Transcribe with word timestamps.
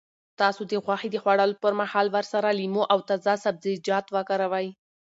تاسو 0.39 0.61
د 0.71 0.73
غوښې 0.85 1.09
د 1.11 1.17
خوړلو 1.23 1.59
پر 1.63 1.73
مهال 1.81 2.07
ورسره 2.15 2.49
لیمو 2.59 2.83
او 2.93 2.99
تازه 3.09 3.33
سبزیجات 3.45 4.05
وکاروئ. 4.15 4.67